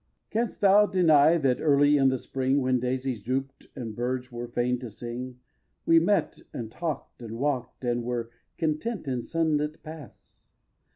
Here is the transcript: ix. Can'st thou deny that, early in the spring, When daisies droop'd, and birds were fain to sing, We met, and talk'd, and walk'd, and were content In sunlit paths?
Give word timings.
ix. 0.31 0.33
Can'st 0.33 0.61
thou 0.61 0.87
deny 0.87 1.37
that, 1.37 1.61
early 1.61 1.95
in 1.95 2.09
the 2.09 2.17
spring, 2.17 2.59
When 2.59 2.79
daisies 2.79 3.21
droop'd, 3.21 3.67
and 3.75 3.95
birds 3.95 4.31
were 4.31 4.47
fain 4.47 4.79
to 4.79 4.89
sing, 4.89 5.37
We 5.85 5.99
met, 5.99 6.39
and 6.51 6.71
talk'd, 6.71 7.21
and 7.21 7.37
walk'd, 7.37 7.85
and 7.85 8.01
were 8.03 8.31
content 8.57 9.07
In 9.07 9.21
sunlit 9.21 9.83
paths? 9.83 10.47